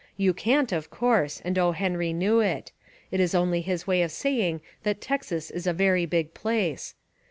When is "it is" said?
3.11-3.35